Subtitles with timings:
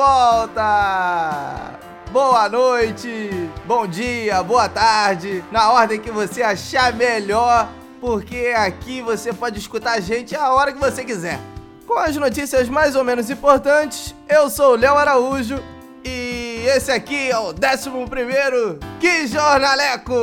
[0.00, 1.78] volta!
[2.10, 3.30] Boa noite,
[3.66, 7.70] bom dia, boa tarde, na ordem que você achar melhor,
[8.00, 11.38] porque aqui você pode escutar a gente a hora que você quiser.
[11.86, 15.62] Com as notícias mais ou menos importantes, eu sou o Léo Araújo
[16.02, 17.58] e esse aqui é o 11
[18.98, 20.14] Que Jornaleco!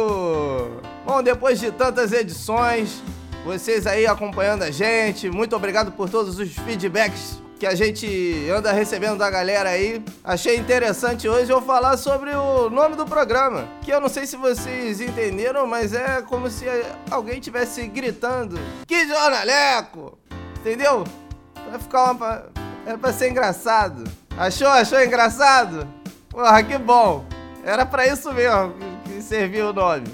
[1.05, 3.03] Bom, depois de tantas edições,
[3.45, 8.71] vocês aí acompanhando a gente, muito obrigado por todos os feedbacks que a gente anda
[8.71, 10.03] recebendo da galera aí.
[10.23, 14.37] Achei interessante hoje eu falar sobre o nome do programa, que eu não sei se
[14.37, 16.65] vocês entenderam, mas é como se
[17.09, 20.17] alguém tivesse gritando: "Que jornaleco!".
[20.59, 21.03] Entendeu?
[21.69, 22.45] Vai ficar uma
[22.87, 24.05] era pra ser engraçado.
[24.37, 24.69] Achou?
[24.69, 25.85] Achou engraçado?
[26.29, 27.25] Porra, que bom.
[27.65, 30.07] Era para isso mesmo que serviu o nome.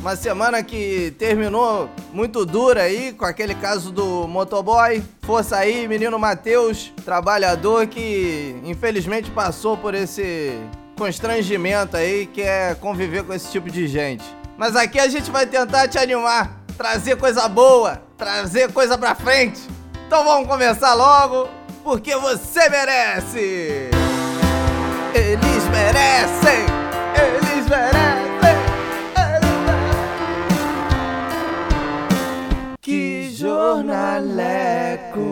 [0.00, 5.02] Uma semana que terminou muito dura aí, com aquele caso do motoboy.
[5.22, 10.56] Força aí, menino Matheus, trabalhador que infelizmente passou por esse
[10.96, 14.24] constrangimento aí, que é conviver com esse tipo de gente.
[14.56, 19.60] Mas aqui a gente vai tentar te animar, trazer coisa boa, trazer coisa pra frente.
[20.06, 21.48] Então vamos começar logo,
[21.82, 23.90] porque você merece!
[25.12, 26.66] Eles merecem!
[27.14, 28.17] Eles merecem!
[33.68, 35.28] Jornaleco.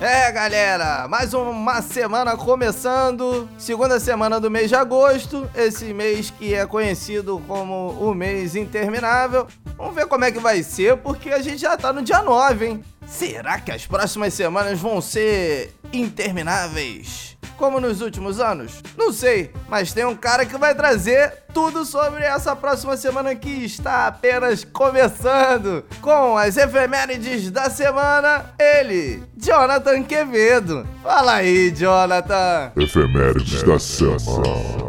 [0.00, 6.54] É, galera, mais uma semana começando, segunda semana do mês de agosto, esse mês que
[6.54, 9.48] é conhecido como o mês interminável.
[9.76, 12.66] Vamos ver como é que vai ser, porque a gente já tá no dia 9,
[12.66, 12.84] hein?
[13.06, 17.36] Será que as próximas semanas vão ser intermináveis?
[17.56, 18.82] como nos últimos anos?
[18.96, 23.64] Não sei, mas tem um cara que vai trazer tudo sobre essa próxima semana que
[23.64, 25.84] está apenas começando.
[26.00, 30.86] Com as efemérides da semana, ele, Jonathan Quevedo.
[31.02, 32.72] Fala aí, Jonathan.
[32.76, 34.85] Efemérides da semana.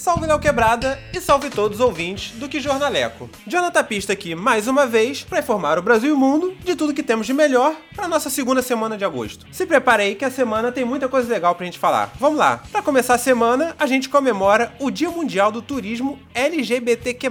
[0.00, 3.28] Salve Léo Quebrada e salve todos os ouvintes do Que Jornaleco.
[3.46, 6.94] Jonathan Pista aqui mais uma vez para informar o Brasil e o mundo de tudo
[6.94, 9.44] que temos de melhor para nossa segunda semana de agosto.
[9.52, 12.14] Se prepare aí que a semana tem muita coisa legal pra gente falar.
[12.18, 12.62] Vamos lá.
[12.72, 17.28] Para começar a semana, a gente comemora o Dia Mundial do Turismo LGBTQ+.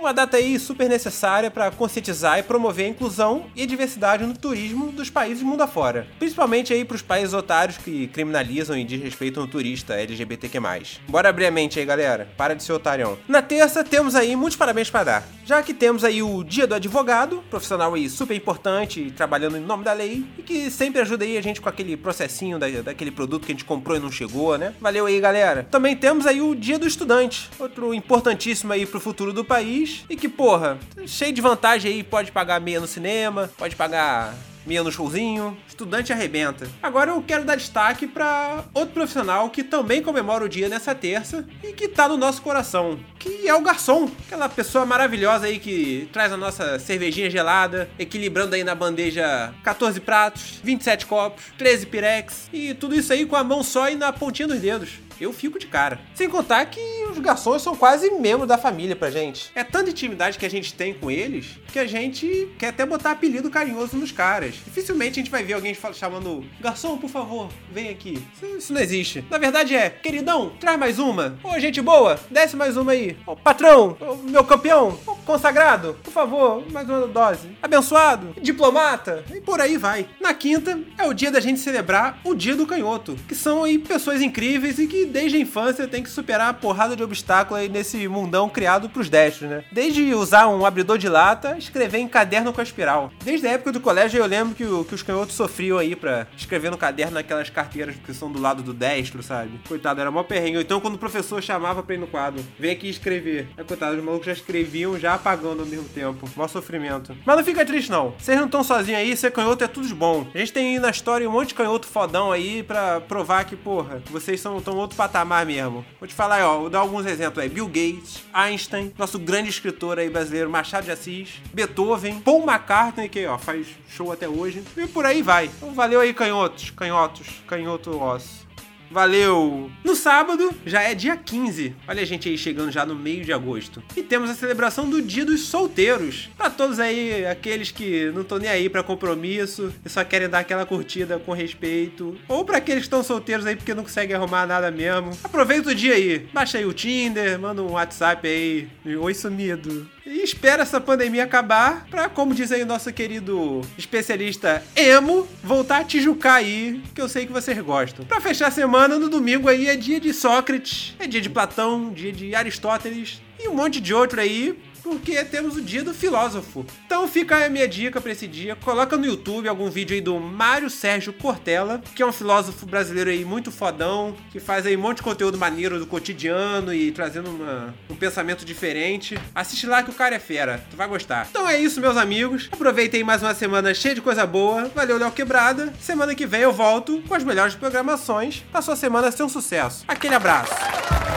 [0.00, 4.34] Uma data aí super necessária para conscientizar e promover a inclusão e a diversidade no
[4.34, 6.06] turismo dos países mundo afora.
[6.18, 10.58] Principalmente aí para os países otários que criminalizam e desrespeitam o turista LGBTQ+.
[11.06, 12.30] Bora abrir a mente aí, galera.
[12.34, 13.18] Para de ser otarião.
[13.28, 15.28] Na terça, temos aí muitos parabéns para dar.
[15.44, 19.84] Já que temos aí o Dia do Advogado, profissional aí super importante, trabalhando em nome
[19.84, 23.44] da lei, e que sempre ajuda aí a gente com aquele processinho da, daquele produto
[23.44, 24.72] que a gente comprou e não chegou, né?
[24.80, 25.68] Valeu aí, galera.
[25.70, 30.16] Também temos aí o Dia do Estudante, outro importantíssimo aí pro futuro do país e
[30.16, 34.34] que, porra, cheio de vantagem aí, pode pagar meia no cinema, pode pagar
[34.66, 36.68] meia no showzinho, estudante arrebenta.
[36.82, 41.46] Agora eu quero dar destaque para outro profissional que também comemora o dia nessa terça
[41.62, 46.08] e que tá no nosso coração, que é o garçom, aquela pessoa maravilhosa aí que
[46.12, 52.48] traz a nossa cervejinha gelada, equilibrando aí na bandeja 14 pratos, 27 copos, 13 pirex
[52.52, 55.58] e tudo isso aí com a mão só e na pontinha dos dedos eu fico
[55.58, 56.00] de cara.
[56.14, 59.50] Sem contar que os garçons são quase membros da família pra gente.
[59.54, 63.12] É tanta intimidade que a gente tem com eles que a gente quer até botar
[63.12, 64.54] apelido carinhoso nos caras.
[64.64, 68.22] Dificilmente a gente vai ver alguém chamando garçom, por favor, vem aqui.
[68.34, 69.24] Isso, isso não existe.
[69.30, 71.38] Na verdade é, queridão, traz mais uma.
[71.42, 73.16] Ô, gente boa, desce mais uma aí.
[73.26, 77.48] Ô, patrão, ô, meu campeão, ô, consagrado, por favor, mais uma dose.
[77.62, 80.06] Abençoado, diplomata, e por aí vai.
[80.20, 83.78] Na quinta é o dia da gente celebrar o dia do canhoto, que são aí
[83.78, 87.68] pessoas incríveis e que desde a infância tem que superar a porrada de obstáculos aí
[87.68, 89.64] nesse mundão criado pros destros, né?
[89.72, 93.10] Desde usar um abridor de lata, escrever em caderno com a espiral.
[93.24, 96.70] Desde a época do colégio eu lembro que, que os canhotos sofriam aí pra escrever
[96.70, 99.60] no caderno naquelas carteiras que são do lado do destro, sabe?
[99.66, 100.60] Coitado, era mó perrengue.
[100.60, 103.48] Então quando o professor chamava pra ir no quadro, vem aqui escrever.
[103.56, 106.28] É, coitado, os malucos já escreviam, já apagando ao mesmo tempo.
[106.36, 107.16] Mó sofrimento.
[107.24, 108.14] Mas não fica triste não.
[108.18, 110.26] Vocês não estão sozinhos aí, ser canhoto é tudo de bom.
[110.34, 114.02] A gente tem na história um monte de canhoto fodão aí pra provar que, porra,
[114.10, 115.82] vocês são tão outro patamar mesmo.
[115.98, 117.48] Vou te falar, ó, vou dar alguns exemplos aí.
[117.48, 123.24] Bill Gates, Einstein, nosso grande escritor aí brasileiro, Machado de Assis, Beethoven, Paul McCartney, que
[123.26, 125.46] ó, faz show até hoje, e por aí vai.
[125.46, 128.46] Então valeu aí, canhotos, canhotos, canhoto osso.
[128.90, 129.70] Valeu!
[129.84, 131.76] No sábado já é dia 15.
[131.86, 133.80] Olha a gente aí chegando já no meio de agosto.
[133.96, 136.28] E temos a celebração do Dia dos Solteiros.
[136.36, 140.40] Pra todos aí, aqueles que não estão nem aí para compromisso e só querem dar
[140.40, 142.18] aquela curtida com respeito.
[142.26, 145.10] Ou para aqueles que estão solteiros aí porque não conseguem arrumar nada mesmo.
[145.22, 146.26] Aproveita o dia aí.
[146.32, 148.68] Baixa aí o Tinder, manda um WhatsApp aí.
[148.84, 149.88] Oi, sumido.
[150.04, 155.78] E espera essa pandemia acabar pra, como diz aí o nosso querido especialista Emo, voltar
[155.78, 158.04] a tijucar aí, que eu sei que vocês gostam.
[158.04, 161.92] Pra fechar a semana, no domingo aí é dia de Sócrates, é dia de Platão,
[161.92, 164.58] dia de Aristóteles e um monte de outro aí
[164.90, 166.66] porque temos o dia do filósofo.
[166.84, 168.56] Então fica a minha dica para esse dia.
[168.56, 173.08] Coloca no YouTube algum vídeo aí do Mário Sérgio Cortella, que é um filósofo brasileiro
[173.08, 177.30] aí muito fodão, que faz aí um monte de conteúdo maneiro do cotidiano e trazendo
[177.30, 179.16] uma, um pensamento diferente.
[179.32, 181.28] Assiste lá que o cara é fera, tu vai gostar.
[181.30, 182.48] Então é isso, meus amigos.
[182.50, 184.68] Aproveitei mais uma semana cheia de coisa boa.
[184.74, 185.72] Valeu, Léo Quebrada.
[185.80, 189.84] Semana que vem eu volto com as melhores programações pra sua semana ser um sucesso.
[189.86, 190.52] Aquele abraço.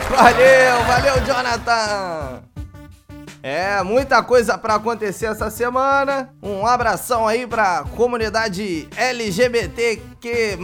[0.10, 2.53] Valeu, valeu, Jonathan!
[3.46, 6.30] É, muita coisa para acontecer essa semana.
[6.42, 10.58] Um abração aí pra comunidade LGBTQ+,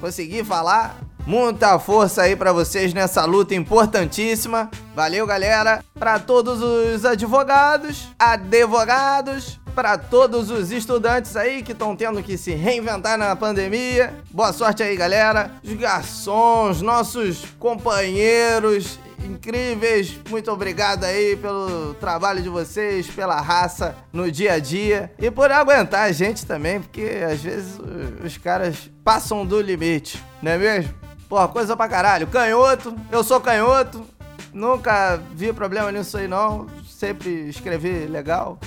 [0.00, 0.96] consegui falar.
[1.24, 4.68] Muita força aí para vocês nessa luta importantíssima.
[4.96, 5.84] Valeu, galera.
[5.96, 12.52] Para todos os advogados, advogados, para todos os estudantes aí que estão tendo que se
[12.52, 14.12] reinventar na pandemia.
[14.32, 15.52] Boa sorte aí, galera.
[15.62, 20.18] Os garçons, nossos companheiros incríveis.
[20.28, 25.50] Muito obrigado aí pelo trabalho de vocês, pela raça no dia a dia e por
[25.50, 27.78] aguentar a gente também, porque às vezes
[28.24, 30.94] os caras passam do limite, não é mesmo?
[31.28, 32.26] Pô, coisa pra caralho.
[32.26, 34.04] Canhoto, eu sou canhoto,
[34.52, 38.58] nunca vi problema nisso aí não, sempre escrevi legal.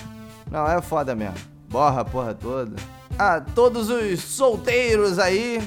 [0.50, 1.36] Não, é foda mesmo.
[1.70, 2.76] Borra a porra toda.
[3.18, 5.62] A todos os solteiros aí,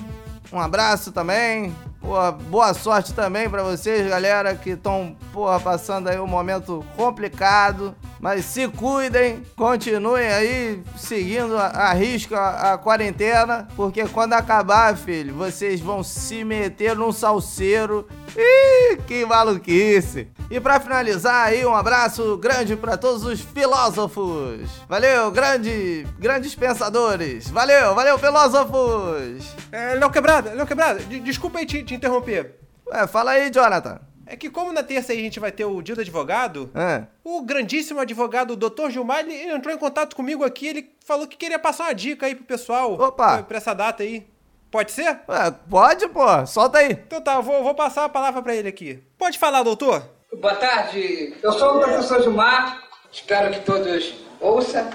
[0.53, 1.75] um abraço também.
[2.05, 5.17] Pô, boa sorte também para vocês, galera, que estão
[5.65, 7.95] passando aí um momento complicado.
[8.21, 14.97] Mas se cuidem, continuem aí seguindo a, a risco a, a, quarentena, porque quando acabar,
[14.97, 18.07] filho, vocês vão se meter num salseiro.
[18.35, 20.29] Ih, que maluquice!
[20.51, 24.71] E para finalizar aí, um abraço grande para todos os filósofos.
[24.89, 27.49] Valeu, grande, grandes pensadores.
[27.51, 29.45] Valeu, valeu, filósofos.
[29.71, 32.57] É, Léo Quebrada, Léo Quebrada, desculpa aí te, te interromper.
[32.87, 34.01] Ué, fala aí, Jonathan.
[34.27, 37.05] É que como na terça aí a gente vai ter o dia do advogado, é.
[37.23, 38.89] o grandíssimo advogado Dr.
[38.91, 42.35] Gilmar, ele entrou em contato comigo aqui, ele falou que queria passar uma dica aí
[42.35, 42.93] pro pessoal.
[42.95, 43.43] Opa!
[43.43, 44.27] Pra essa data aí.
[44.71, 45.21] Pode ser?
[45.29, 46.47] É, pode, pô.
[46.47, 46.93] Solta aí.
[46.93, 49.03] Então tá, eu vou, vou passar a palavra para ele aqui.
[49.17, 50.03] Pode falar, doutor?
[50.41, 51.35] Boa tarde.
[51.43, 52.83] Eu sou o professor Gilmar.
[53.13, 54.91] Espero que todos ouçam.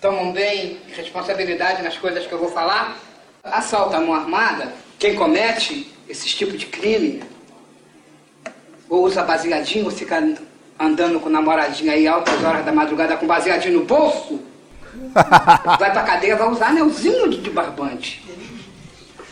[0.00, 2.96] Tomam bem responsabilidade nas coisas que eu vou falar.
[3.42, 7.22] Assalto à mão armada, quem comete esses tipos de crime
[8.88, 10.22] ou usa baseadinho, ou fica
[10.78, 14.40] andando com namoradinha aí altas horas da madrugada com baseadinho no bolso,
[15.78, 18.22] vai pra cadeia, vai usar anelzinho de, barbante.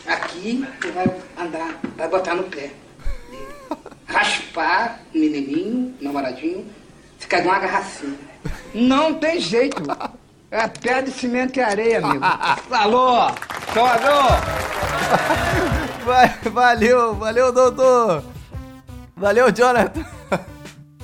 [0.05, 1.05] Aqui, vai
[1.37, 2.71] andar, vai botar no pé.
[4.05, 6.65] Raspar o menininho, namoradinho,
[7.17, 8.17] ficar de uma garrafinha.
[8.73, 9.81] Não tem jeito.
[10.51, 12.23] É pé de cimento e areia, amigo.
[12.69, 13.31] Falou!
[13.73, 15.52] Falou!
[16.51, 18.23] Valeu, valeu, doutor!
[19.15, 20.05] Valeu, Jonathan!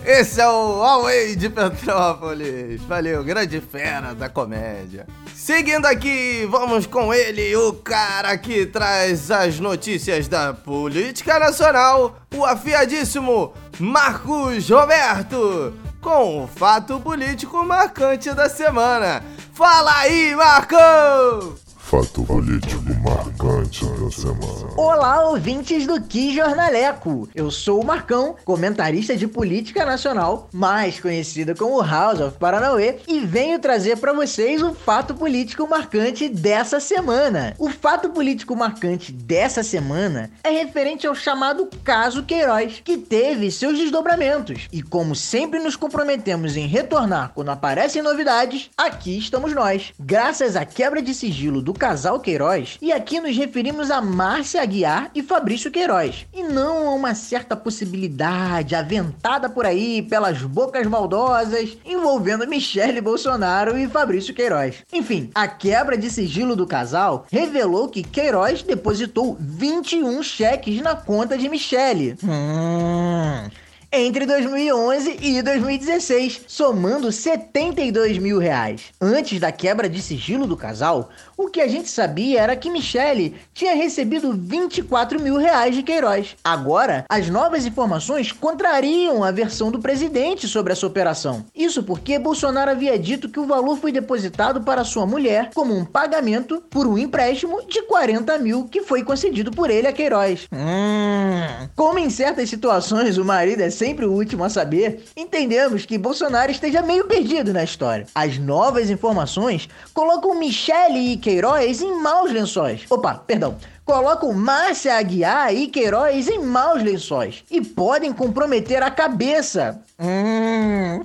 [0.06, 2.82] Esse é o Huawei de Petrópolis.
[2.84, 5.06] Valeu, grande fera da comédia.
[5.36, 12.46] Seguindo aqui, vamos com ele, o cara que traz as notícias da política nacional, o
[12.46, 19.24] afiadíssimo Marcos Roberto, com o fato político marcante da semana.
[19.54, 21.60] Fala aí, Marcos!
[21.78, 24.74] Fato político marcante da semana.
[24.76, 27.30] Olá, ouvintes do Que Jornaleco.
[27.34, 33.20] Eu sou o Marcão, comentarista de política nacional, mais conhecido como House of Paranauê, e
[33.22, 37.56] venho trazer para vocês o fato político marcante dessa semana.
[37.58, 43.78] O fato político marcante dessa semana é referente ao chamado caso Queiroz, que teve seus
[43.78, 44.68] desdobramentos.
[44.74, 49.94] E como sempre nos comprometemos em retornar quando aparecem novidades, aqui estamos nós.
[49.98, 55.10] Graças à quebra de sigilo do casal Queiroz, e aqui nos referimos a Márcia Aguiar
[55.16, 61.78] e Fabrício Queiroz, e não a uma certa possibilidade aventada por aí pelas bocas maldosas
[61.86, 64.84] envolvendo Michele Bolsonaro e Fabrício Queiroz.
[64.92, 71.38] Enfim, a quebra de sigilo do casal revelou que Queiroz depositou 21 cheques na conta
[71.38, 72.18] de Michele.
[72.22, 73.50] Hum
[73.92, 78.94] entre 2011 e 2016, somando 72 mil reais.
[79.02, 83.34] Antes da quebra de sigilo do casal, o que a gente sabia era que Michele
[83.54, 86.36] tinha recebido 24 mil reais de Queiroz.
[86.44, 91.46] Agora, as novas informações contrariam a versão do presidente sobre essa operação.
[91.56, 95.86] Isso porque Bolsonaro havia dito que o valor foi depositado para sua mulher como um
[95.86, 100.46] pagamento por um empréstimo de 40 mil que foi concedido por ele a Queiroz.
[100.52, 101.70] Hum.
[101.74, 106.52] Como em certas situações o marido é sempre o último a saber, entendemos que Bolsonaro
[106.52, 108.08] esteja meio perdido na história.
[108.14, 112.86] As novas informações colocam Michele e Queiroz em maus lençóis.
[112.90, 113.56] Opa, perdão.
[113.86, 117.44] Colocam Márcia Aguiar e Queiroz em maus lençóis.
[117.52, 119.80] E podem comprometer a cabeça.
[120.00, 120.39] Hum,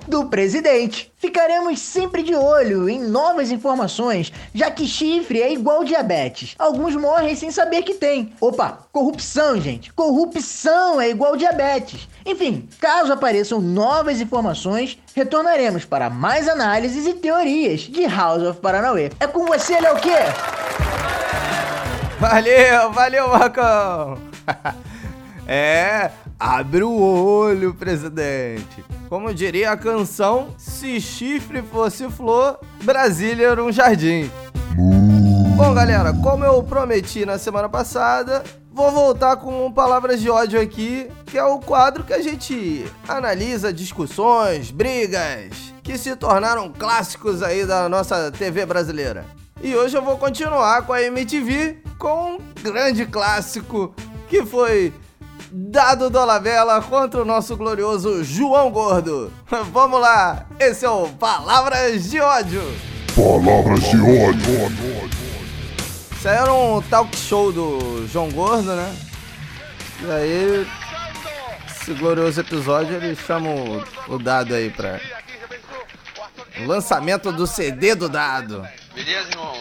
[0.07, 1.11] do presidente.
[1.17, 6.55] Ficaremos sempre de olho em novas informações, já que chifre é igual diabetes.
[6.59, 8.33] Alguns morrem sem saber que tem.
[8.39, 9.91] Opa, corrupção, gente.
[9.93, 12.07] Corrupção é igual diabetes.
[12.25, 19.11] Enfim, caso apareçam novas informações, retornaremos para mais análises e teorias de House of Paranauê.
[19.19, 20.17] É com você, Léo Quê?
[22.19, 24.17] Valeu, valeu, Marcão!
[25.47, 28.83] é, abre o olho, presidente.
[29.15, 34.29] Como diria a canção, se chifre fosse flor, Brasília era um jardim.
[35.55, 38.43] Bom, galera, como eu prometi na semana passada,
[38.73, 43.71] vou voltar com palavras de ódio aqui, que é o quadro que a gente analisa
[43.71, 49.25] discussões, brigas, que se tornaram clássicos aí da nossa TV brasileira.
[49.63, 53.95] E hoje eu vou continuar com a MTV com um grande clássico
[54.27, 54.93] que foi
[55.57, 59.31] Dado Dolabella contra o nosso glorioso João Gordo.
[59.71, 62.61] Vamos lá, esse é o Palavras de Ódio.
[63.15, 64.69] Palavras de ódio.
[66.11, 68.97] Isso aí era um talk show do João Gordo, né?
[70.01, 70.67] E aí,
[71.69, 73.49] esse glorioso episódio, ele chama
[74.09, 74.99] o, Dado aí pra...
[76.59, 78.67] O lançamento do CD do Dado.
[78.93, 79.53] Beleza, irmão?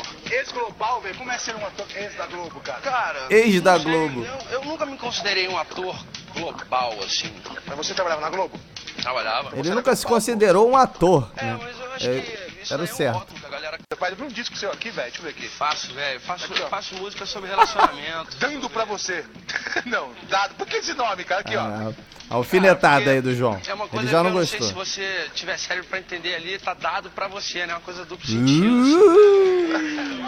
[0.58, 1.16] Ex-global, velho.
[1.16, 2.80] Como é ser um ator ex da Globo, cara?
[2.80, 3.26] Cara.
[3.30, 4.24] Ex da Globo.
[4.24, 5.96] Eu, eu nunca me considerei um ator
[6.34, 7.32] global, assim.
[7.66, 8.58] Mas você trabalhava na Globo?
[9.02, 9.56] Trabalhava.
[9.56, 11.30] Ele nunca se considerou um ator.
[11.36, 11.58] É, né?
[11.60, 13.50] mas eu acho É, que isso era o é um certo.
[13.50, 15.10] galera que Você faz um disco seu aqui, velho.
[15.10, 15.48] Deixa eu ver aqui.
[15.48, 16.20] faço, velho.
[16.20, 16.68] Faço, Aqui, ó.
[16.68, 18.36] faço música sobre relacionamento.
[18.38, 19.24] Dando pra você.
[19.86, 20.54] Não, dado.
[20.54, 21.40] Por que esse nome, cara?
[21.40, 21.60] Aqui, ó.
[21.62, 23.60] Ah, a alfinetada aí do João.
[23.66, 24.58] É uma coisa Ele já que não eu não gostou.
[24.60, 27.74] sei se você tiver cérebro pra entender ali, tá dado pra você, né?
[27.74, 28.64] Uma coisa duplo sentido.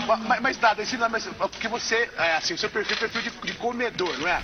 [0.06, 3.00] Ma- Mas, mas dado, esse nome é porque você, é assim, o seu perfil é
[3.00, 4.42] perfil de, de comedor, não é?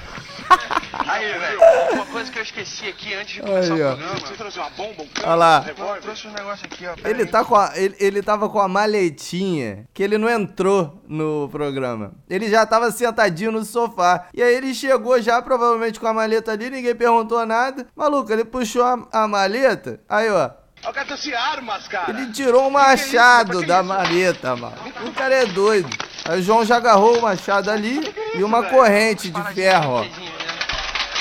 [1.08, 1.58] Aí, velho.
[1.94, 4.20] Uma coisa que eu esqueci aqui antes de começar Aí, o programa.
[4.20, 5.64] Você trouxe uma bomba, um cano, Olha lá.
[5.98, 6.94] um trouxe um negócio aqui, ó.
[7.08, 11.48] Ele, tá com a, ele, ele tava com a maletinha que ele não entrou no
[11.50, 12.12] programa.
[12.28, 14.28] Ele já tava sentadinho no sofá.
[14.34, 17.51] E aí ele chegou já, provavelmente com a maleta ali, ninguém perguntou nada.
[17.96, 20.00] Maluco, ele puxou a, a maleta.
[20.08, 20.50] Aí, ó.
[20.88, 22.10] O cara trouxe armas, cara.
[22.10, 24.74] Ele tirou um Que que é machado da maleta, mano.
[25.06, 25.88] O cara é doido.
[26.24, 28.00] Aí o João já agarrou o machado ali
[28.34, 30.04] e uma corrente de ferro, ó.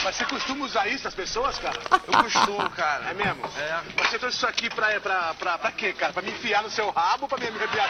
[0.03, 1.77] Mas você costuma usar isso nas pessoas, cara?
[2.07, 3.11] Eu costumo, cara.
[3.11, 3.45] É mesmo?
[3.57, 4.03] É.
[4.03, 6.11] Você trouxe isso aqui pra, pra, pra, pra quê, cara?
[6.11, 7.89] Pra me enfiar no seu rabo ou pra me arrebiar?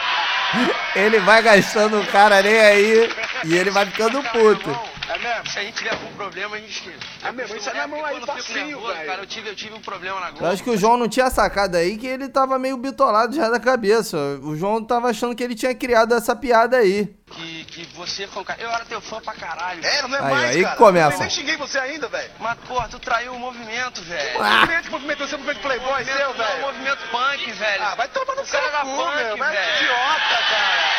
[0.94, 3.10] Ele vai gastando o cara nem aí
[3.44, 4.78] e ele vai ficando puto.
[5.08, 5.50] É mesmo?
[5.50, 6.90] Se a gente tiver algum problema, a gente.
[7.24, 9.06] É mesmo, isso é na mão aí, eu facinho, nervoso, velho.
[9.06, 10.46] cara, eu tive, eu tive um problema na Globo.
[10.46, 13.48] Eu acho que o João não tinha sacado aí que ele tava meio bitolado já
[13.50, 14.16] da cabeça.
[14.42, 17.12] O João tava achando que ele tinha criado essa piada aí.
[17.32, 18.62] Que, que você foi um cara.
[18.62, 19.84] Eu era teu fã pra caralho.
[19.84, 20.76] É, não é Aí, mais, aí cara.
[20.76, 21.16] começa.
[21.16, 22.30] Eu nem xinguei você ainda, velho.
[22.38, 24.38] Mas, porra, tu traiu o movimento, velho.
[24.42, 26.60] Movimento, que movimento, você é movimento playboy seu, Não, o velho.
[26.62, 27.82] movimento punk, velho.
[27.82, 29.76] Ah, vai tomar no O cara cu, punk, velho.
[29.76, 30.92] idiota, cara.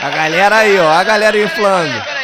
[0.00, 0.90] A galera aí, ó.
[0.92, 2.15] A galera inflando.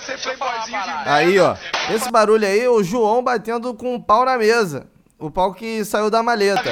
[0.00, 1.12] Você, playboyzinho de merda?
[1.14, 1.56] Aí, ó.
[1.94, 4.86] Esse barulho aí, o João batendo com um pau na mesa.
[5.18, 6.70] O pau que saiu da maleta.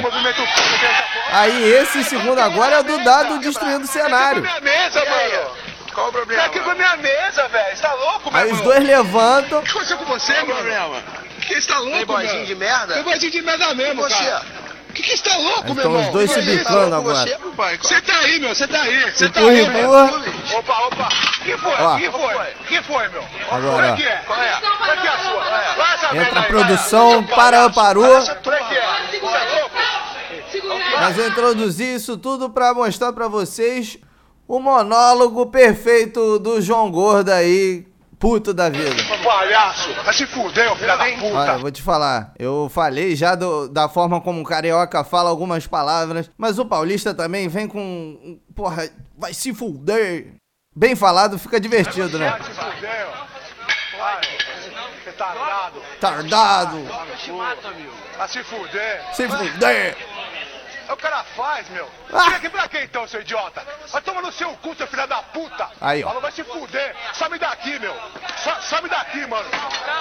[1.33, 4.43] Aí esse segundo agora é do dado destruindo o cenário.
[4.43, 5.51] Minha mesa, mano.
[5.95, 6.43] Qual o problema?
[6.43, 7.77] Cara, quebrou minha mesa, velho.
[7.77, 9.61] Você tá louco, meu Aí os dois levantam.
[9.61, 11.03] O que aconteceu com você, meu problema?
[11.41, 12.93] Que você tá louco, Playboyzinho de merda?
[12.95, 14.15] Playboyzinho de merda mesmo, E você?
[14.25, 14.43] cara.
[14.95, 16.07] O que que você tá louco, Aí meu estão irmão?
[16.07, 17.39] os dois se bicando agora.
[17.83, 19.11] Você, tá aí, meu, você tá aí.
[19.11, 20.05] Você tá aí, empurra.
[20.57, 21.09] Opa, opa.
[21.43, 21.73] Que foi?
[21.73, 21.97] Ó.
[21.97, 22.35] Que foi?
[22.69, 23.25] Que foi, meu?
[23.51, 24.17] Agora, é que é?
[24.25, 24.53] Qual é?
[24.53, 25.45] Qual é que é a sua?
[25.77, 28.19] Vai essa Entra a produção, para, parou.
[28.19, 29.21] É que é?
[29.21, 30.85] Você é louco?
[31.01, 33.99] Mas eu introduzi isso tudo pra mostrar pra vocês
[34.47, 37.85] o monólogo perfeito do João Gordo aí,
[38.19, 38.91] puto da vida.
[39.23, 39.93] Palhaço.
[40.05, 41.53] Vai se fuder, ô filho da Olha, puta.
[41.53, 45.67] eu vou te falar, eu falei já do- da forma como o carioca fala algumas
[45.67, 48.39] palavras, mas o paulista também vem com.
[48.55, 50.35] Porra, vai se fuder.
[50.77, 52.31] Bem falado, fica divertido, né?
[52.31, 53.25] Vai se fuder, ó.
[53.99, 54.21] Vai,
[55.07, 55.81] retardado.
[56.01, 57.91] Tardado, amigo.
[58.19, 59.03] Vai se fuder.
[59.15, 59.97] se fuder.
[60.89, 61.89] É o cara faz, meu.
[62.13, 62.25] Ah.
[62.25, 63.63] Vem aqui pra quê então, seu idiota?
[63.91, 65.69] Vai tomar no seu cu, seu filho da puta.
[65.81, 66.09] Aí, ó.
[66.09, 66.95] Falou, vai se fuder.
[67.15, 67.95] Some daqui, meu.
[68.43, 69.49] So- some daqui, mano.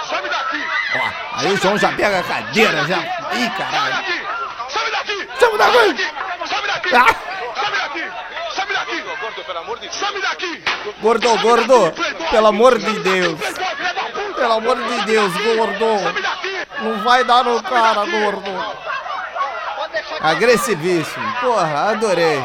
[0.08, 0.64] Some daqui.
[0.96, 2.98] Ó, aí o João já pega a cadeira, já.
[3.32, 3.94] Ih, caralho.
[3.96, 4.26] daqui.
[4.68, 5.28] Some daqui.
[5.38, 6.48] Some daqui.
[6.48, 6.94] Some daqui.
[6.94, 7.60] Ah.
[7.60, 8.12] Some daqui.
[8.54, 9.90] Some daqui.
[9.90, 10.64] Some daqui.
[11.00, 11.92] Gordo, gordo,
[12.30, 13.40] pelo amor de Deus.
[14.36, 15.86] Pelo amor de Deus, gordo.
[16.80, 18.50] Não vai dar no cara, gordo.
[20.24, 21.22] Agressivíssimo.
[21.42, 22.42] Porra, adorei.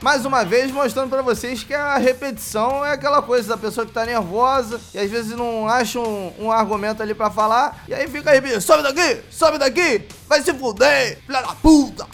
[0.00, 3.90] Mais uma vez mostrando pra vocês que a repetição é aquela coisa da pessoa que
[3.90, 8.06] tá nervosa e às vezes não acha um, um argumento ali pra falar e aí
[8.06, 12.06] fica repetindo, sobe daqui, sobe daqui, vai se fuder, filha da puta.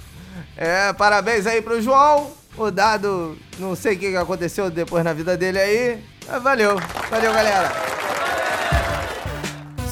[0.56, 2.30] É, parabéns aí pro João.
[2.56, 6.04] O dado, não sei o que aconteceu depois na vida dele aí.
[6.26, 6.80] Mas valeu,
[7.10, 7.99] valeu galera.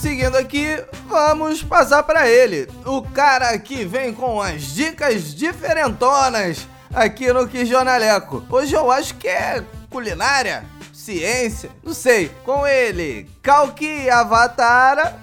[0.00, 2.68] Seguindo aqui, vamos passar pra ele.
[2.86, 8.44] O cara que vem com as dicas diferentonas aqui no Que Jornaleco.
[8.48, 12.30] Hoje eu acho que é culinária, ciência, não sei.
[12.44, 15.18] Com ele, Kalki Avatara.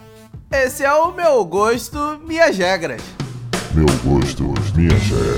[0.51, 3.01] Esse é o meu gosto, minhas regras.
[3.71, 5.34] Meu gosto, minhas regras.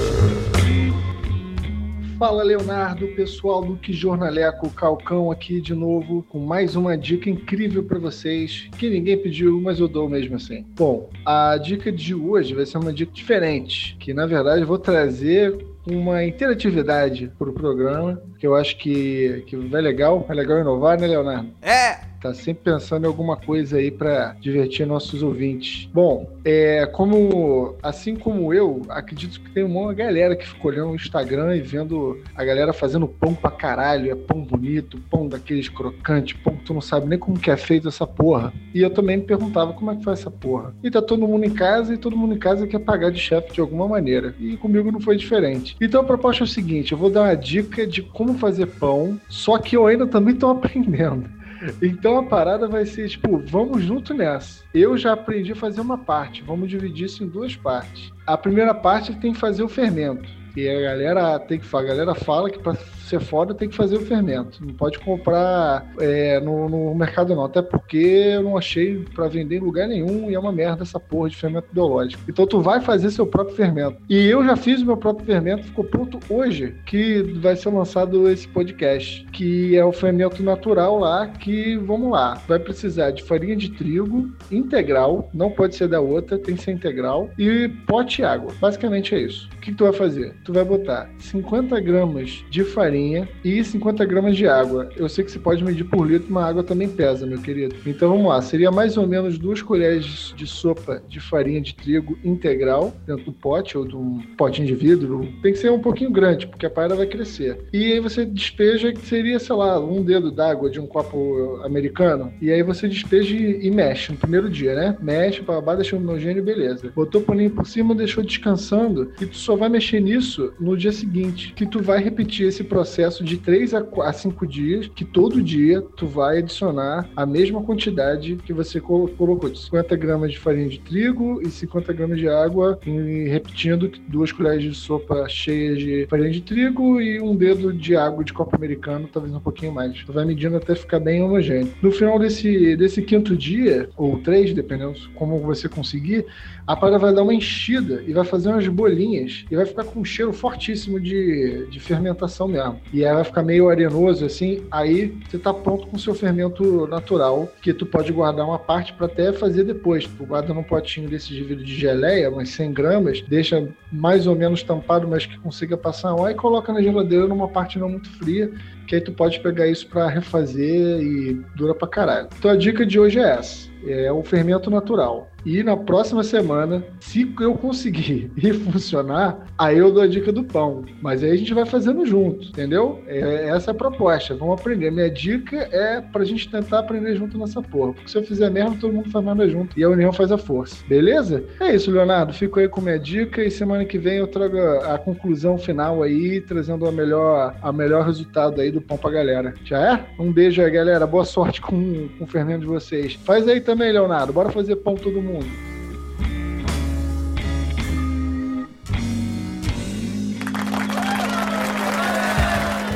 [2.17, 7.83] Fala Leonardo, pessoal do Que Jornaleco Calcão aqui de novo com mais uma dica incrível
[7.83, 10.65] para vocês que ninguém pediu, mas eu dou mesmo assim.
[10.75, 14.79] Bom, a dica de hoje vai ser uma dica diferente, que na verdade eu vou
[14.79, 20.59] trazer uma interatividade para o programa, que eu acho que, que vai legal, é legal
[20.59, 21.51] inovar, né, Leonardo?
[21.61, 25.89] É, Tá sempre pensando em alguma coisa aí para divertir nossos ouvintes.
[25.93, 30.95] Bom, é como assim como eu, acredito que tem uma galera que ficou olhando o
[30.95, 36.37] Instagram e vendo a galera fazendo pão pra caralho, é pão bonito, pão daqueles crocantes,
[36.43, 38.53] pão que tu não sabe nem como que é feito essa porra.
[38.73, 40.73] E eu também me perguntava como é que faz essa porra.
[40.83, 43.53] E tá todo mundo em casa e todo mundo em casa quer pagar de chefe
[43.53, 44.33] de alguma maneira.
[44.39, 45.75] E comigo não foi diferente.
[45.79, 49.19] Então a proposta é o seguinte, eu vou dar uma dica de como fazer pão,
[49.29, 51.36] só que eu ainda também tô aprendendo.
[51.81, 54.63] Então a parada vai ser tipo, vamos junto nessa.
[54.73, 58.11] Eu já aprendi a fazer uma parte, vamos dividir isso em duas partes.
[58.25, 60.27] A primeira parte tem que fazer o fermento.
[60.55, 62.75] E a galera tem que a galera fala que para
[63.07, 64.65] ser foda tem que fazer o fermento.
[64.65, 69.57] Não pode comprar é, no, no mercado não, até porque eu não achei para vender
[69.57, 72.23] em lugar nenhum e é uma merda essa porra de fermento biológico.
[72.27, 73.97] Então tu vai fazer seu próprio fermento.
[74.09, 78.29] E eu já fiz o meu próprio fermento, ficou pronto hoje que vai ser lançado
[78.29, 83.55] esse podcast, que é o fermento natural lá, que vamos lá, vai precisar de farinha
[83.55, 88.25] de trigo integral, não pode ser da outra, tem que ser integral e pote e
[88.25, 88.53] água.
[88.59, 89.47] Basicamente é isso.
[89.55, 90.35] O que, que tu vai fazer?
[90.43, 92.96] Tu vai botar 50 gramas de farinha
[93.43, 94.89] e 50 gramas de água.
[94.95, 97.75] Eu sei que você pode medir por litro, mas a água também pesa, meu querido.
[97.85, 102.17] Então vamos lá, seria mais ou menos duas colheres de sopa de farinha de trigo
[102.23, 105.27] integral dentro do pote ou de um potinho de vidro.
[105.41, 107.65] Tem que ser um pouquinho grande, porque a parada vai crescer.
[107.71, 112.33] E aí você despeja, que seria, sei lá, um dedo d'água de um copo americano.
[112.41, 114.97] E aí você despeja e, e mexe no primeiro dia, né?
[115.01, 116.91] Mexe, babá, deixa homogêneo, beleza.
[116.95, 120.91] Botou o paninho por cima, deixou descansando e tu só vai mexer nisso no dia
[120.91, 122.86] seguinte, que tu vai repetir esse processo
[123.23, 128.53] de 3 a 5 dias, que todo dia tu vai adicionar a mesma quantidade que
[128.53, 132.79] você colo- colocou, de 50 gramas de farinha de trigo e 50 gramas de água,
[132.85, 137.95] e repetindo duas colheres de sopa cheias de farinha de trigo e um dedo de
[137.95, 140.03] água de copo americano, talvez um pouquinho mais.
[140.03, 141.71] Tu vai medindo até ficar bem homogêneo.
[141.81, 146.25] No final desse, desse quinto dia, ou três, dependendo como você conseguir,
[146.65, 149.99] a parada vai dar uma enchida e vai fazer umas bolinhas e vai ficar com
[150.01, 152.76] um cheiro fortíssimo de, de fermentação mesmo.
[152.91, 157.51] E aí vai ficar meio arenoso assim, aí você tá pronto com seu fermento natural,
[157.61, 160.05] que tu pode guardar uma parte para até fazer depois.
[160.05, 164.35] Tu guarda num potinho desse de vidro de geleia, umas 100 gramas, deixa mais ou
[164.35, 168.09] menos tampado, mas que consiga passar ar e coloca na geladeira numa parte não muito
[168.17, 168.51] fria,
[168.87, 172.29] que aí tu pode pegar isso para refazer e dura pra caralho.
[172.37, 173.67] Então a dica de hoje é essa.
[173.85, 175.29] É o fermento natural.
[175.45, 180.43] E na próxima semana, se eu conseguir e funcionar, aí eu dou a dica do
[180.43, 180.83] pão.
[181.01, 183.01] Mas aí a gente vai fazendo junto, entendeu?
[183.07, 184.35] É, essa é a proposta.
[184.35, 184.91] Vamos aprender.
[184.91, 187.93] Minha dica é pra gente tentar aprender junto nessa porra.
[187.93, 189.79] Porque se eu fizer merda, todo mundo faz merda junto.
[189.79, 190.83] E a união faz a força.
[190.87, 191.43] Beleza?
[191.59, 192.33] É isso, Leonardo.
[192.33, 196.41] Fico aí com minha dica e semana que vem eu trago a, conclusão final aí,
[196.41, 199.53] trazendo a melhor, a melhor resultado aí do pão pra galera.
[199.63, 200.21] Já é?
[200.21, 201.07] Um beijo aí, galera.
[201.07, 203.13] Boa sorte com, com o fermento de vocês.
[203.23, 204.33] Faz aí também, Leonardo.
[204.33, 205.26] Bora fazer pão todo mundo.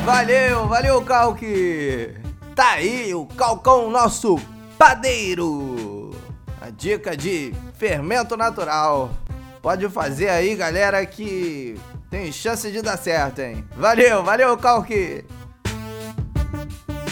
[0.06, 2.14] Valeu, valeu, Calque!
[2.56, 4.40] Tá aí o Calcão, nosso
[4.78, 6.12] padeiro!
[6.62, 9.12] A dica de fermento natural.
[9.62, 13.66] Pode fazer aí, galera, que tem chance de dar certo, hein?
[13.76, 15.24] Valeu, valeu, Calque!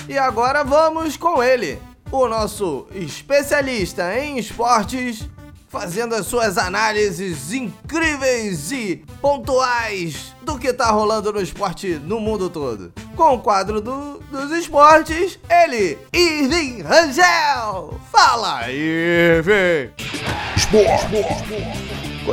[0.08, 1.80] E agora vamos com ele,
[2.12, 5.30] o nosso especialista em esportes,
[5.68, 12.50] fazendo as suas análises incríveis e pontuais do que tá rolando no esporte no mundo
[12.50, 12.92] todo.
[13.16, 18.00] com o quadro do, dos esportes, ele, Irving Rangel.
[18.12, 19.92] Fala, Irving!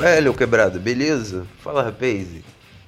[0.03, 0.81] É, Léo Quebrado?
[0.81, 1.47] Beleza?
[1.63, 2.29] Fala, rapaz.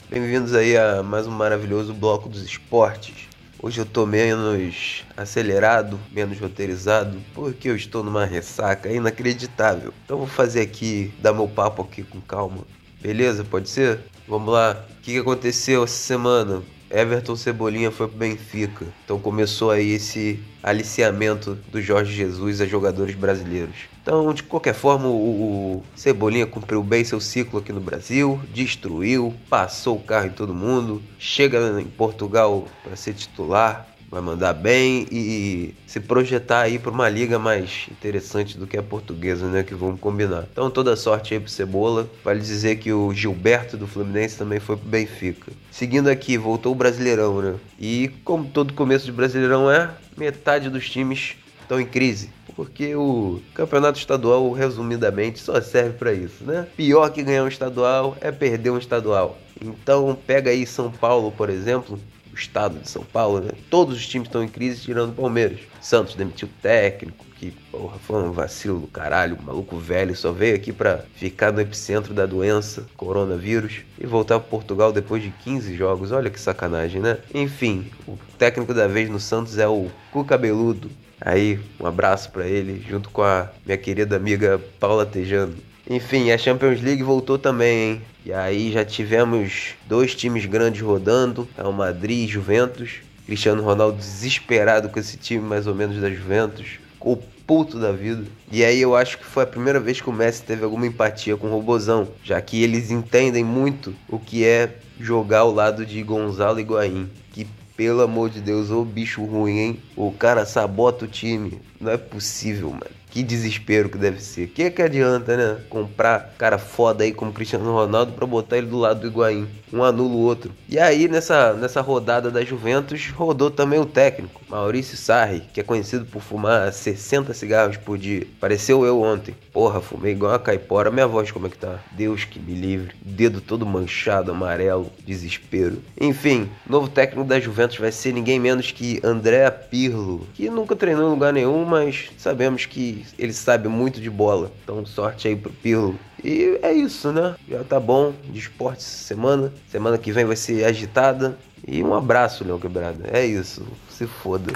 [0.08, 3.27] Bem-vindos aí a mais um maravilhoso bloco dos esportes.
[3.60, 9.92] Hoje eu tô menos acelerado, menos roteirizado, porque eu estou numa ressaca inacreditável.
[10.04, 12.58] Então vou fazer aqui, dar meu papo aqui com calma.
[13.00, 13.42] Beleza?
[13.42, 13.98] Pode ser?
[14.28, 14.86] Vamos lá.
[14.98, 16.62] O que, aconteceu essa semana?
[16.88, 18.86] Everton Cebolinha foi pro Benfica.
[19.04, 23.88] Então começou aí esse aliciamento do Jorge Jesus a jogadores brasileiros.
[24.02, 29.96] Então, de qualquer forma, o, Cebolinha cumpriu bem seu ciclo aqui no Brasil, destruiu, passou
[29.96, 35.74] o carro em todo mundo, chega em Portugal para ser titular, vai mandar bem e
[35.86, 39.62] se projetar aí para uma liga mais interessante do que a portuguesa, né?
[39.62, 40.46] Que vamos combinar.
[40.50, 42.08] Então toda sorte aí pro Cebola.
[42.24, 45.52] Vale dizer que o Gilberto do Fluminense também foi pro Benfica.
[45.70, 47.54] Seguindo aqui, voltou o Brasileirão, né?
[47.78, 52.30] E como todo começo de Brasileirão é, metade dos times estão em crise.
[52.58, 56.66] Porque o campeonato estadual, resumidamente, só serve para isso, né?
[56.76, 59.38] Pior que ganhar um estadual é perder um estadual.
[59.62, 61.96] Então pega aí São Paulo, por exemplo,
[62.34, 63.52] estado de São Paulo, né?
[63.70, 65.60] Todos os times estão em crise, tirando o Palmeiras.
[65.80, 70.56] Santos demitiu o técnico, que porra, foi um vacilo do caralho, maluco velho, só veio
[70.56, 75.76] aqui para ficar no epicentro da doença, coronavírus, e voltar para Portugal depois de 15
[75.76, 76.10] jogos.
[76.10, 77.18] Olha que sacanagem, né?
[77.32, 80.90] Enfim, o técnico da vez no Santos é o Cu Cabeludo.
[81.20, 85.54] Aí, um abraço para ele, junto com a minha querida amiga Paula Tejano.
[85.88, 88.02] Enfim, a Champions League voltou também, hein?
[88.24, 93.00] E aí já tivemos dois times grandes rodando, é o Madrid e Juventus.
[93.24, 98.24] Cristiano Ronaldo desesperado com esse time mais ou menos da Juventus, o puto da vida.
[98.50, 101.36] E aí eu acho que foi a primeira vez que o Messi teve alguma empatia
[101.36, 106.02] com o Robozão, já que eles entendem muito o que é jogar ao lado de
[106.02, 107.46] Gonzalo Higuaín, que
[107.78, 109.82] pelo amor de Deus, ô bicho ruim, hein?
[109.96, 111.60] O cara sabota o time.
[111.80, 112.90] Não é possível, mano.
[113.08, 114.48] Que desespero que deve ser.
[114.48, 115.60] Que que adianta, né?
[115.70, 119.46] Comprar cara foda aí como Cristiano Ronaldo para botar ele do lado do Higuaín.
[119.72, 120.52] Um anula o outro.
[120.68, 125.62] E aí, nessa, nessa rodada da Juventus, rodou também o técnico, Maurício Sarri, que é
[125.62, 128.26] conhecido por fumar 60 cigarros por dia.
[128.40, 129.34] Pareceu eu ontem.
[129.52, 130.90] Porra, fumei igual uma caipora.
[130.90, 131.80] Minha voz como é que tá?
[131.92, 132.94] Deus que me livre.
[133.02, 135.82] Dedo todo manchado, amarelo, desespero.
[136.00, 141.08] Enfim, novo técnico da Juventus vai ser ninguém menos que André Pirlo, que nunca treinou
[141.08, 144.50] em lugar nenhum, mas sabemos que ele sabe muito de bola.
[144.62, 145.98] Então, sorte aí pro Pirlo.
[146.22, 147.36] E é isso, né?
[147.48, 149.52] Já tá bom de esporte essa semana.
[149.70, 151.38] Semana que vem vai ser agitada.
[151.66, 153.08] E um abraço, Leão Quebrada.
[153.12, 153.66] É isso.
[153.90, 154.52] Se foda.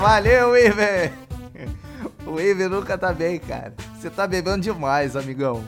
[0.00, 1.12] Valeu, Iver!
[2.26, 3.74] O Iver nunca tá bem, cara.
[3.98, 5.64] Você tá bebendo demais, amigão.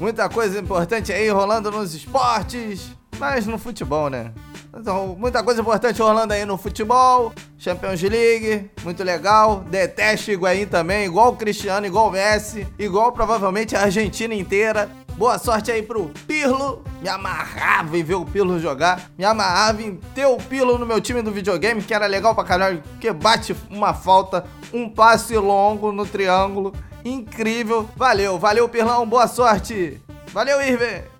[0.00, 4.32] Muita coisa importante aí rolando nos esportes, mas no futebol, né?
[4.74, 9.64] Então, muita coisa importante rolando aí no futebol, Champions League, muito legal.
[9.68, 14.88] Detesto Higuaín também, igual o Cristiano, igual o Messi, igual provavelmente a Argentina inteira.
[15.16, 16.84] Boa sorte aí pro Pirlo.
[17.02, 19.10] Me amarrava em ver o Pirlo jogar.
[19.18, 22.44] Me amarrava em ter o Pirlo no meu time do videogame, que era legal pra
[22.44, 26.72] caralho, que bate uma falta, um passe longo no triângulo.
[27.04, 27.88] Incrível.
[27.96, 29.08] Valeu, valeu, Pirlão.
[29.08, 30.00] Boa sorte.
[30.32, 31.17] Valeu, Irving.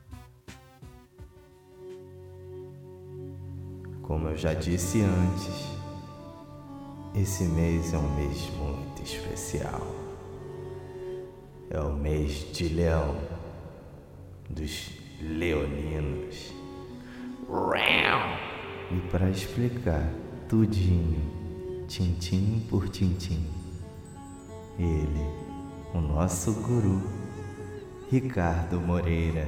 [4.08, 5.68] Como eu já disse antes,
[7.14, 9.86] esse mês é um mês muito especial.
[11.68, 13.18] É o mês de leão,
[14.48, 16.54] dos leoninos.
[18.90, 20.10] E para explicar
[20.48, 23.46] tudinho, tintim por tintim,
[24.78, 25.26] ele,
[25.92, 27.02] o nosso guru,
[28.10, 29.46] Ricardo Moreira,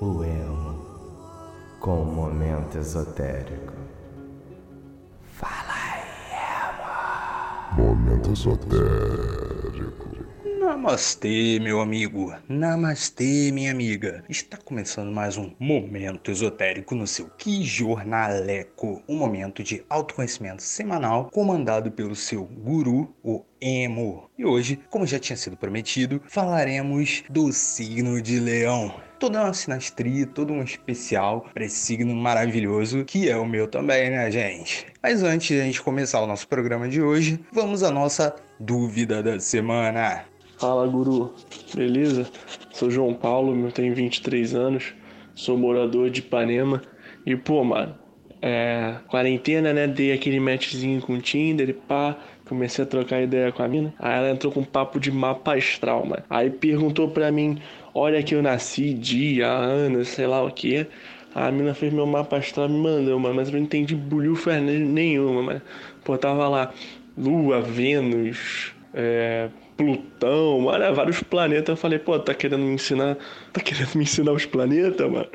[0.00, 0.86] o emo,
[1.78, 3.65] com um momento esotérico.
[8.36, 10.06] Esotérico.
[10.60, 12.34] Namastê, meu amigo.
[12.48, 14.22] Namastê, minha amiga.
[14.28, 19.02] Está começando mais um Momento Esotérico no seu Que Jornaleco.
[19.08, 24.28] Um momento de autoconhecimento semanal comandado pelo seu guru, o Emo.
[24.36, 28.94] E hoje, como já tinha sido prometido, falaremos do signo de Leão.
[29.18, 34.10] Toda uma sinastria, todo um especial para esse signo maravilhoso que é o meu também,
[34.10, 34.86] né, gente?
[35.02, 39.22] Mas antes de a gente começar o nosso programa de hoje, vamos à nossa dúvida
[39.22, 40.24] da semana.
[40.58, 41.34] Fala, guru.
[41.74, 42.26] Beleza?
[42.72, 44.94] Sou João Paulo, tenho 23 anos,
[45.34, 46.82] sou morador de Ipanema.
[47.24, 47.94] E, pô, mano,
[48.40, 49.86] é, quarentena, né?
[49.86, 52.16] Dei aquele matchzinho com o Tinder e pá.
[52.48, 53.92] Comecei a trocar ideia com a mina.
[53.98, 56.22] Aí ela entrou com um papo de mapa astral, mano.
[56.30, 57.58] Aí perguntou pra mim:
[57.98, 60.86] Olha que eu nasci, dia, ano, sei lá o que.
[61.34, 65.42] A mina fez meu mapa astral me mandou, mano, mas eu não entendi bulhufa nenhuma,
[65.42, 65.62] mas,
[66.04, 66.74] pô, tava lá
[67.16, 71.70] Lua, Vênus, é, Plutão, mano, vários planetas.
[71.70, 73.16] Eu falei, pô, tá querendo me ensinar,
[73.50, 75.28] tá querendo me ensinar os planetas, mano?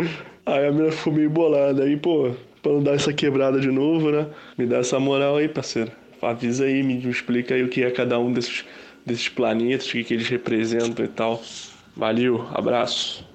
[0.46, 2.30] Aí a mina ficou meio bolada, aí, pô,
[2.62, 4.28] pra não dar essa quebrada de novo, né?
[4.56, 5.92] Me dá essa moral aí, parceiro.
[6.22, 8.64] Avisa aí, me explica aí o que é cada um desses,
[9.04, 11.42] desses planetas, o que, que eles representam e tal.
[11.96, 13.30] Valeu, abraço.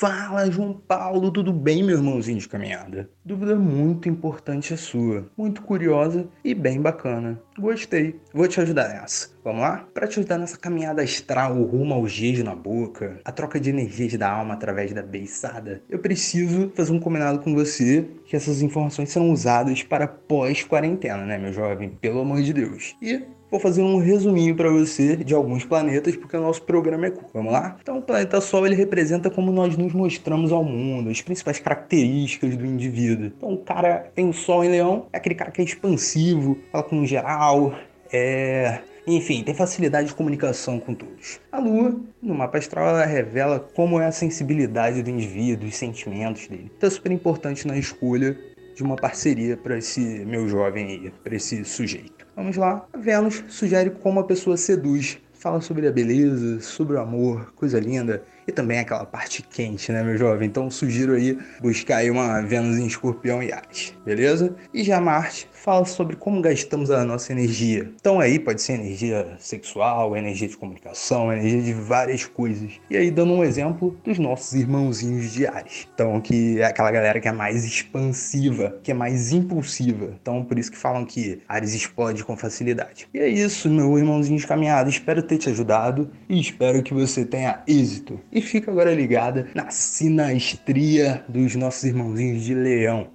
[0.00, 3.10] Fala, João Paulo, tudo bem, meu irmãozinho de caminhada?
[3.22, 7.38] Dúvida muito importante a sua, muito curiosa e bem bacana.
[7.58, 9.28] Gostei, vou te ajudar nessa.
[9.44, 9.86] Vamos lá?
[9.92, 14.14] Para te ajudar nessa caminhada astral rumo ao beijo na boca, a troca de energias
[14.14, 19.10] da alma através da beiçada, eu preciso fazer um combinado com você que essas informações
[19.10, 21.90] serão usadas para pós-quarentena, né, meu jovem?
[22.00, 22.96] Pelo amor de Deus.
[23.02, 27.10] E Vou fazer um resuminho para você de alguns planetas, porque o nosso programa é
[27.10, 27.30] curto.
[27.34, 27.76] Vamos lá?
[27.82, 32.56] Então, o planeta Sol ele representa como nós nos mostramos ao mundo, as principais características
[32.56, 33.26] do indivíduo.
[33.26, 36.84] Então, o cara tem o Sol em Leão, é aquele cara que é expansivo, fala
[36.84, 37.74] com geral,
[38.12, 41.40] é enfim, tem facilidade de comunicação com todos.
[41.50, 46.46] A Lua, no mapa astral, ela revela como é a sensibilidade do indivíduo, os sentimentos
[46.46, 46.70] dele.
[46.76, 48.38] Então é super importante na escolha
[48.76, 52.19] de uma parceria para esse meu jovem aí, para esse sujeito.
[52.40, 52.86] Vamos lá.
[52.96, 55.18] Vênus sugere como a pessoa seduz.
[55.34, 60.02] Fala sobre a beleza, sobre o amor, coisa linda e também aquela parte quente, né,
[60.02, 60.48] meu jovem?
[60.48, 64.54] Então sugiro aí buscar aí uma Vênus em Escorpião e Ares, beleza?
[64.74, 67.90] E já Marte fala sobre como gastamos a nossa energia.
[68.00, 72.72] Então aí pode ser energia sexual, energia de comunicação, energia de várias coisas.
[72.90, 75.88] E aí dando um exemplo dos nossos irmãozinhos de Ares.
[75.94, 80.14] Então que é aquela galera que é mais expansiva, que é mais impulsiva.
[80.20, 83.08] Então por isso que falam que Ares explode com facilidade.
[83.14, 84.90] E é isso, meu irmãozinho de caminhada.
[84.90, 88.18] Espero ter te ajudado e espero que você tenha êxito.
[88.32, 93.08] E fica agora ligada na sinastria dos nossos irmãozinhos de leão.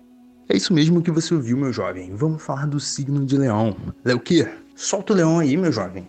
[0.48, 2.16] É isso mesmo que você ouviu, meu jovem.
[2.16, 3.76] Vamos falar do signo de leão.
[4.24, 4.48] Quê?
[4.76, 6.08] Solta o leão aí, meu jovem.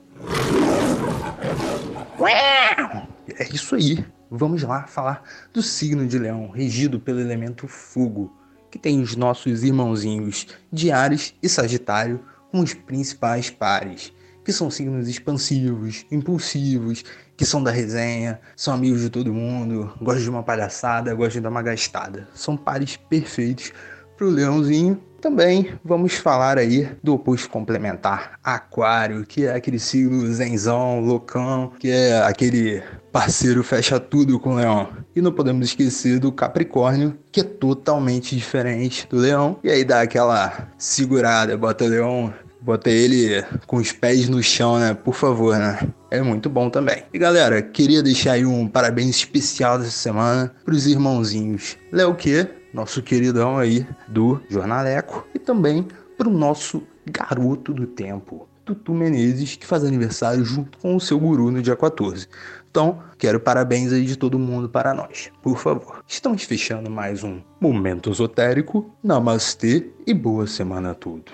[3.39, 4.05] É isso aí.
[4.31, 8.35] Vamos lá falar do signo de leão, regido pelo elemento fogo,
[8.71, 14.13] que tem os nossos irmãozinhos de Ares e Sagitário como os principais pares,
[14.45, 17.05] que são signos expansivos, impulsivos,
[17.37, 21.41] que são da resenha, são amigos de todo mundo, gostam de uma palhaçada, gostam de
[21.41, 22.27] dar uma gastada.
[22.35, 23.73] São pares perfeitos
[24.17, 25.01] para o leãozinho.
[25.21, 31.91] Também vamos falar aí do oposto complementar, aquário, que é aquele signo zenzão, loucão, que
[31.91, 34.89] é aquele parceiro fecha tudo com o leão.
[35.15, 39.59] E não podemos esquecer do capricórnio, que é totalmente diferente do leão.
[39.65, 42.33] E aí dá aquela segurada, bota o leão
[42.67, 44.93] Bota ele com os pés no chão, né?
[44.93, 45.79] Por favor, né?
[46.11, 47.05] É muito bom também.
[47.15, 53.01] E galera, queria deixar aí um parabéns especial dessa semana pros irmãozinhos Léo Que, nosso
[53.05, 55.87] queridão aí do Jornaleco, e também
[56.19, 61.53] pro nosso garoto do tempo, Tutu Menezes, que faz aniversário junto com o seu guru
[61.53, 62.27] no dia 14.
[62.69, 66.03] Então, quero parabéns aí de todo mundo para nós, por favor.
[66.09, 68.93] Estamos fechando mais um Momento Esotérico.
[69.05, 71.33] Namastê e boa semana a todos.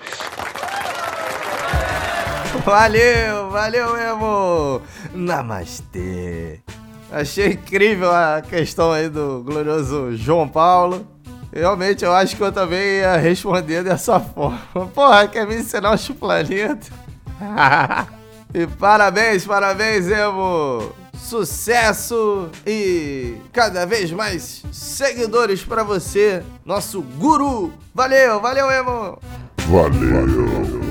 [2.65, 4.81] Valeu, valeu mesmo!
[5.13, 6.59] Namastê!
[7.11, 11.05] Achei incrível a questão aí do glorioso João Paulo.
[11.51, 14.87] Realmente, eu acho que eu também ia responder dessa forma.
[14.93, 16.91] Porra, quer me ensinar os planetas?
[18.53, 20.93] e parabéns, parabéns, Emo!
[21.17, 27.73] Sucesso e cada vez mais seguidores para você, nosso guru!
[27.93, 29.19] Valeu, valeu, Emo!
[29.67, 30.82] Valeu!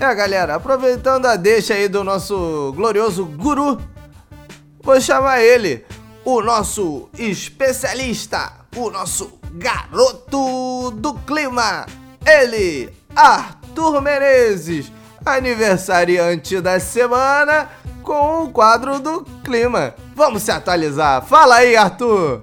[0.00, 3.80] É, galera, aproveitando a deixa aí do nosso glorioso guru,
[4.80, 5.84] vou chamar ele,
[6.24, 11.84] o nosso especialista, o nosso garoto do clima,
[12.24, 14.92] ele, Arthur Menezes,
[15.26, 17.68] aniversariante da semana
[18.04, 19.94] com o quadro do clima.
[20.14, 21.22] Vamos se atualizar.
[21.22, 22.42] Fala aí, Arthur.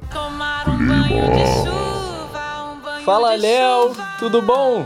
[3.06, 3.96] Fala, Léo.
[4.20, 4.86] Tudo bom?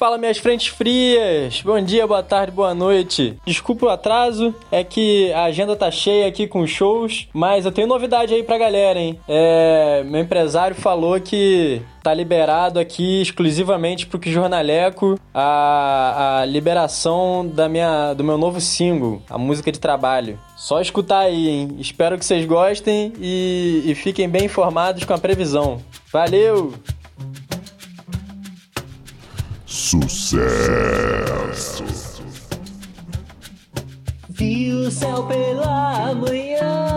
[0.00, 1.60] Fala minhas frentes frias.
[1.60, 3.36] Bom dia, boa tarde, boa noite.
[3.44, 7.86] Desculpa o atraso, é que a agenda tá cheia aqui com shows, mas eu tenho
[7.86, 9.20] novidade aí pra galera, hein?
[9.28, 17.46] É, meu empresário falou que tá liberado aqui exclusivamente pro que jornaleco a, a liberação
[17.46, 20.38] da minha, do meu novo single, a música de trabalho.
[20.56, 21.76] Só escutar aí, hein?
[21.78, 25.78] Espero que vocês gostem e, e fiquem bem informados com a previsão.
[26.10, 26.72] Valeu!
[29.90, 31.82] Sucesso.
[34.28, 36.89] Vi o céu pela manhã.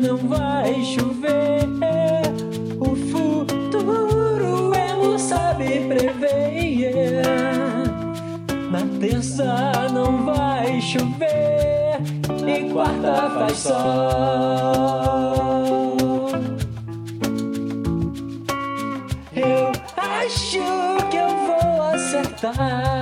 [0.00, 1.68] Não vai chover.
[2.80, 7.22] O futuro ele sabe prever.
[8.70, 12.00] Na terça não vai chover
[12.46, 13.82] e quarta faz sol.
[19.34, 20.62] Eu acho
[21.10, 23.01] que eu vou acertar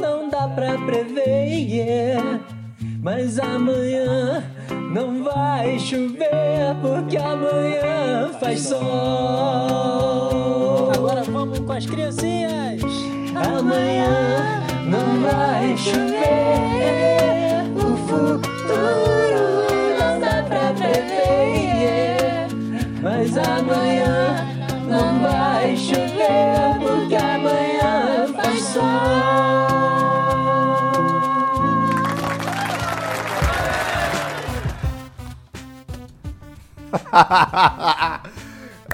[0.00, 2.40] não dá pra prever.
[3.02, 4.44] Mas amanhã
[4.92, 8.80] não vai chover, porque amanhã faz sol.
[10.94, 12.82] Agora vamos com as criancinhas.
[13.34, 18.68] Amanhã não vai chover, o futuro
[19.98, 22.46] não dá pra prever.
[23.02, 24.51] Mas amanhã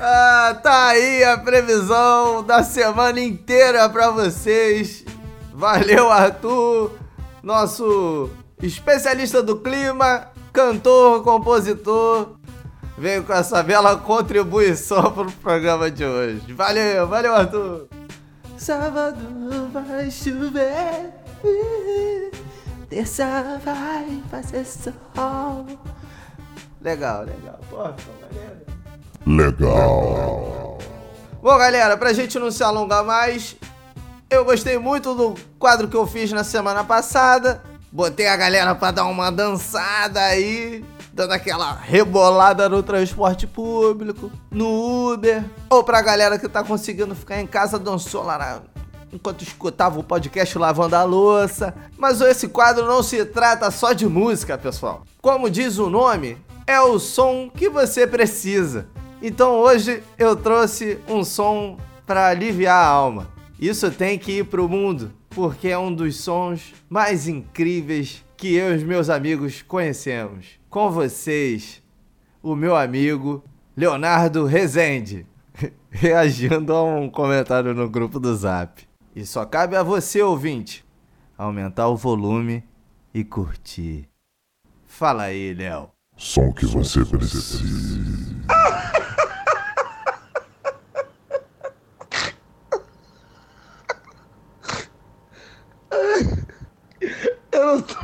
[0.01, 5.05] ah, tá aí a previsão da semana inteira pra vocês.
[5.55, 6.93] Valeu, Arthur,
[7.43, 8.29] nosso
[8.61, 12.37] especialista do clima, cantor, compositor.
[12.97, 16.53] Veio com essa bela contribuição pro programa de hoje.
[16.53, 17.87] Valeu, valeu, Arthur.
[19.73, 21.13] Vai chover,
[22.91, 25.65] terça vai fazer sol.
[26.89, 27.61] Legal, legal.
[27.69, 27.97] Porra.
[29.27, 30.79] Legal.
[31.43, 33.57] Bom, galera, pra gente não se alongar mais,
[34.31, 37.63] eu gostei muito do quadro que eu fiz na semana passada.
[37.93, 45.13] Botei a galera pra dar uma dançada aí, dando aquela rebolada no transporte público, no
[45.13, 48.61] Uber, ou pra galera que tá conseguindo ficar em casa, dançou lá na,
[49.13, 51.75] enquanto escutava o podcast lavando a louça.
[51.99, 55.03] Mas esse quadro não se trata só de música, pessoal.
[55.21, 58.87] Como diz o nome, é o som que você precisa.
[59.23, 63.33] Então hoje eu trouxe um som para aliviar a alma.
[63.59, 68.73] Isso tem que ir pro mundo, porque é um dos sons mais incríveis que eu
[68.73, 70.61] e os meus amigos conhecemos.
[70.69, 71.83] Com vocês,
[72.43, 73.43] o meu amigo
[73.75, 75.27] Leonardo Rezende,
[75.91, 78.87] reagindo a um comentário no grupo do Zap.
[79.17, 80.85] E só cabe a você, ouvinte,
[81.37, 82.63] aumentar o volume
[83.15, 84.07] e curtir.
[84.87, 85.98] Fala aí, Léo.
[86.19, 87.63] Som que você precisa.
[97.53, 97.95] Eu não tô.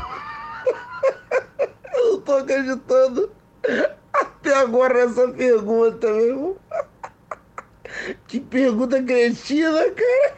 [1.92, 3.32] Eu não tô acreditando
[4.12, 6.56] até agora nessa pergunta, meu irmão.
[8.28, 10.36] Que pergunta cretina, cara.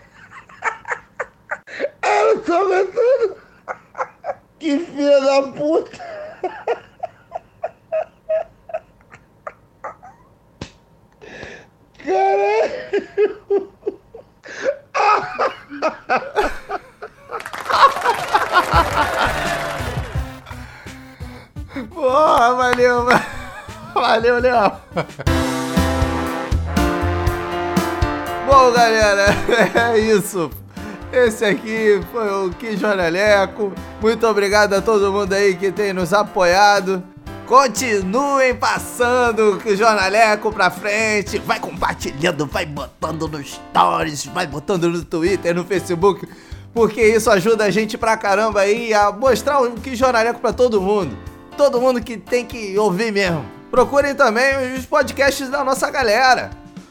[2.03, 3.37] Eu não tô aguentando.
[4.59, 6.06] Que filha da puta.
[24.39, 24.73] Léo.
[28.47, 29.27] Bom, galera,
[29.95, 30.51] é isso.
[31.13, 33.73] Esse aqui foi o Que Jornaleco.
[34.01, 37.03] Muito obrigado a todo mundo aí que tem nos apoiado.
[37.47, 41.39] Continuem passando o Jornaleco pra frente.
[41.39, 46.29] Vai compartilhando, vai botando no Stories, vai botando no Twitter, no Facebook.
[46.75, 50.81] Porque isso ajuda a gente pra caramba aí a mostrar o que Jornaleco pra todo
[50.81, 51.17] mundo.
[51.57, 53.56] Todo mundo que tem que ouvir mesmo.
[53.71, 56.51] Procurem também os podcasts da nossa galera.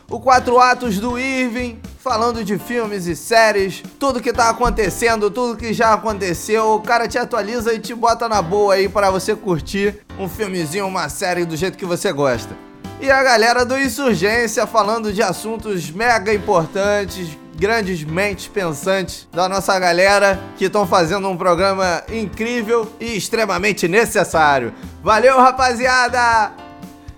[0.09, 5.57] O Quatro Atos do Irving, falando de filmes e séries, tudo que tá acontecendo, tudo
[5.57, 6.73] que já aconteceu.
[6.73, 10.86] O cara te atualiza e te bota na boa aí para você curtir um filmezinho,
[10.86, 12.55] uma série do jeito que você gosta.
[13.01, 19.78] E a galera do Insurgência falando de assuntos mega importantes, grandes mentes pensantes da nossa
[19.80, 24.73] galera que estão fazendo um programa incrível e extremamente necessário.
[25.03, 26.64] Valeu, rapaziada!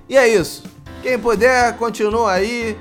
[0.10, 0.64] E é isso.
[1.02, 2.78] Quem puder, continua aí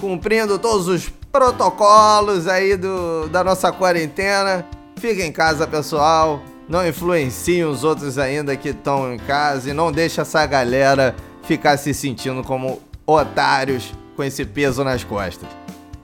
[0.00, 4.64] cumprindo todos os protocolos aí do, da nossa quarentena.
[4.96, 6.42] Fica em casa, pessoal.
[6.68, 11.78] Não influenciem os outros ainda que estão em casa e não deixe essa galera ficar
[11.78, 15.48] se sentindo como otários com esse peso nas costas.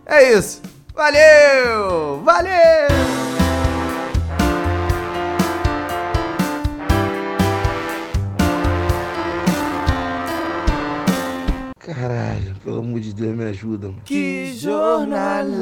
[0.06, 0.62] É isso.
[0.94, 2.22] Valeu!
[2.24, 3.23] Valeu!
[12.04, 13.88] Caralho, pelo amor de Deus, me ajuda.
[13.88, 14.02] Mano.
[14.04, 15.54] Que jornaleco!